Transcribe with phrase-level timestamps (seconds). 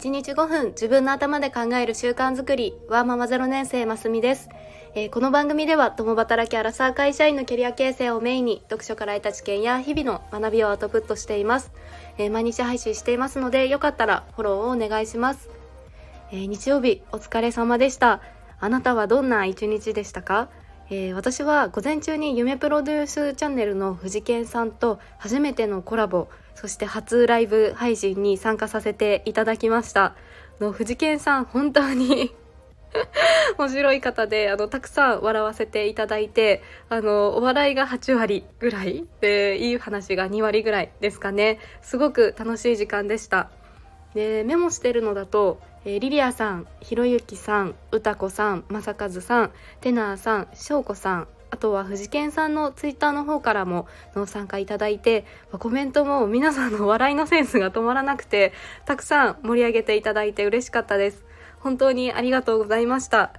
[0.00, 4.48] 1日5分自分の頭で考える習慣づくりワーママ0年生ますみです、
[4.94, 11.70] えーこの番組では共働きアラサー会社員のキャリア形成をメインに読書から得た知見や日々の学びをアウトプットしています、
[12.16, 15.50] えー毎日配信していますのでよかったらフォローをお願いします、
[16.32, 18.22] えー日曜日お疲れ様でした。
[18.58, 20.48] あなたはどんな一日でしたか？
[20.92, 30.16] えー私は午前中に夢プロデュースチャンネルの藤健さんと初めてのコラボそして初ライブ配信に参加させていただきました。
[30.60, 32.34] の藤健さん本当に
[33.56, 41.60] 面白い方であのたくさん笑わせていただいてあのお笑いが8割ぐらいでいい話が2割ぐらいですかね。
[41.82, 43.50] すごく楽しい時間でした。
[44.14, 58.52] でメモしてるのだと、えーリリアさんひろゆきさんうたこさんまさかずさんテナーさんしょうこさんあとは藤健さんのツイッターの方からもの参加いただいてまあコメントも皆さんの笑いのセンスが止まらなくて
[58.84, 61.24] たくさん盛り上げていただいて嬉しかったです。
[61.60, 63.32] 本当にありがとうございました、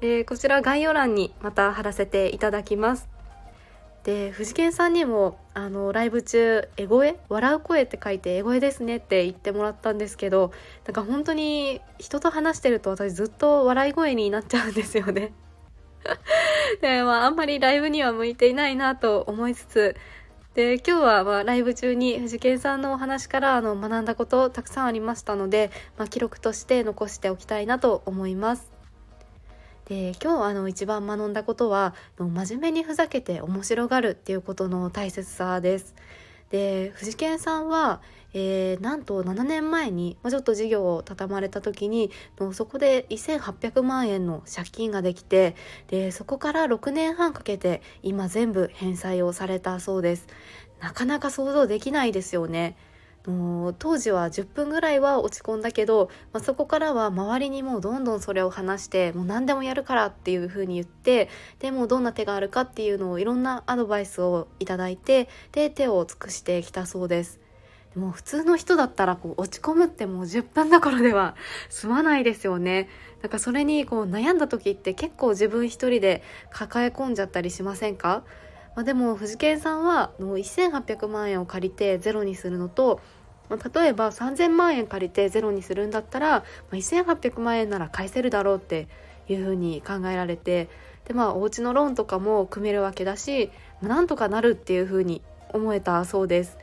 [0.00, 3.21] えーこちら概要欄にまた貼らせていただきます。
[4.04, 10.52] で藤健さんにもあのライブ中「エゴエ笑う声」って書いて「エゴエですね」って言ってもらったんですけど
[10.86, 15.32] なんか本当に人と話してると私ずっと笑い声になっちゃうんですよね。
[16.80, 19.96] でまああんまりライブには向いていないなと思いつつ
[20.54, 28.81] で今日はまあライブ中に藤健さんのお話からあの学んだことたくさんありましたので、まあ、記録として残しておきたいなと思います。
[29.86, 35.94] で今日あの一番学んだことは真面目にふざけて面白がるっていうことの大切さです。
[36.50, 38.02] で藤健さんは、
[38.34, 42.10] えーなんと7年前に、まあ、ちょっと事業を畳まれた時に
[42.52, 45.56] そこで1800万円の借金ができて
[45.88, 50.26] でそこから6年半かけて今全部返済をされたそうです。
[50.80, 52.76] なかなか想像できないですよね。
[53.26, 61.28] もう当時は10分ぐらいは落ち込んだけど、まあ、そこからは周りにもうどんどんそれを話してもう何でもやるからっていう風に言って
[61.60, 67.38] でもうどんな手があるかっていうのをいろんなアドバイスをいただいてで手を尽くしてきたそうです。
[67.94, 71.36] でも普通の人だったらこう落ち込むってもう10分どころでは
[71.68, 72.88] 済まないですよね。
[73.20, 78.24] なんかそれにこう悩んだ時って結構自分一人で抱え込んじゃったりしませんか？
[78.74, 83.00] まあ、でも藤健さんはもう1800万円を借りてゼロにするのと、
[83.48, 88.88] まあ、例えば3000万円借りてゼロにするんだったら、まあ、1800万円なら返せるだろうって
[89.28, 90.68] いうふうに考えられて
[91.06, 93.50] でまあお家のローンとかも組めるわけだし、
[93.80, 95.20] まあなんとかなるっていうふうに
[95.52, 96.58] 思えたそうです。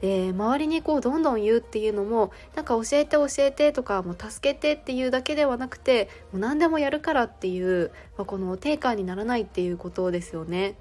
[0.00, 10.74] で周りにこうどんどん言うっていうのもなんか教えて教えてとかもう助けてっていうだけではなくてもう何でもやるからっていう、まあ、この定価にならないっていうことですよね。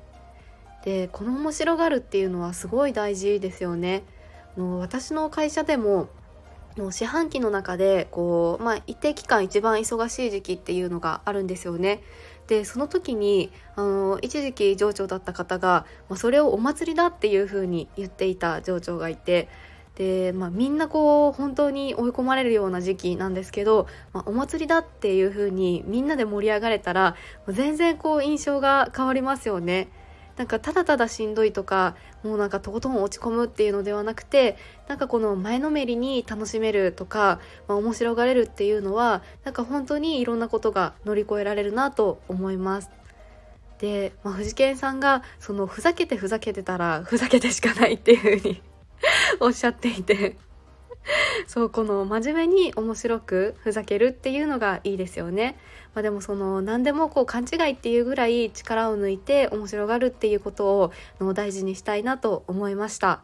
[0.83, 4.03] でこの面白がるっていうのはすごい大事ですよね。
[4.57, 6.09] あの私の会社でも
[6.77, 12.01] の四半期の中でこう、まあ、一定期間一番忙しい時期っていうのがあるんですよね。
[12.47, 19.47] でその時にあの一時期上長だった方が、まあ、それをお祭りだっていう風に言っていた上長がいて
[19.95, 27.15] で、まあ、みんなこう本当に追い込まれるような時期なんですけど、まあ、お祭りだっていう風にみんなで盛り上がれたら
[27.47, 29.89] 全然こう印象が変わりますよね。
[30.41, 34.57] なんかただただしんどいとかもうなんかとことん落ち込むっていうのではなくて
[34.87, 42.89] なんかこの前のめりに楽しめるとか、まあ、面白がれるっていうのはなんか本当にいろんなことが乗り越えられるなと思います。
[43.77, 48.63] で、まあ、藤健さんがそのふざけてふざけてたらふざけてしかないっていうふうに
[49.39, 50.37] おっしゃっていて
[51.45, 55.57] そうこの真面目に面白くふざけるっていうのがいいですよね。
[55.93, 63.21] まあ、でもその何でもこう勘違いっていうぐらい力を抜いて面白がるっていうことをの大事にしたいなと思いました。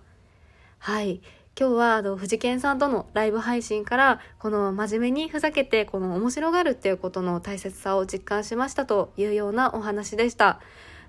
[0.80, 1.22] はい。
[1.60, 10.60] 今日はあの藤健さんとのライブ配信からこの真面目にふざけてこの面白がるっていうことの大切さを実感しましたというようなお話でした。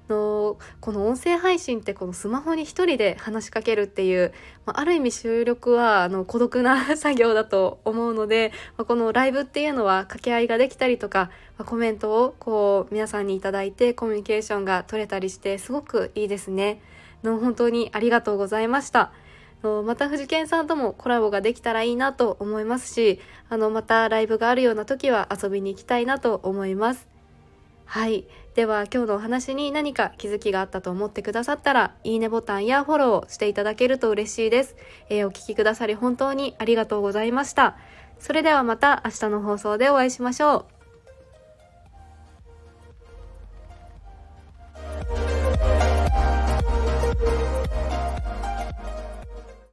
[0.09, 4.33] のこの音声配信ってこのスマホに一人で話しかけるっていう、
[4.67, 16.81] まあ、ある意味収録はあの孤独な作業だと思うので、まあ、このライブっていうのは掛け合いができたりとか、まあ、コメントをこう皆さんにいただいてコミュニケーションが取れたりしてすごくいいですね。
[17.23, 19.13] の本当にありがとうございました。
[19.63, 23.19] また藤健さんともコラボができたらいいなと思いますし
[23.49, 27.09] あのまたライブがあるような時は遊びに行きたいなと思います。
[27.85, 28.27] はい。
[28.59, 34.75] では今日のお話に何か気づきがあったと思ってくださったら、いいねボタンやフォローをしていただけると嬉しいです。
[35.11, 37.77] えーお聴きくださり本当にありがとうございました。
[38.19, 40.78] それではまた明日の放送でお会いしましょう。